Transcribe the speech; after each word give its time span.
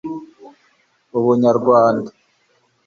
ubunyarwanda 1.17 2.11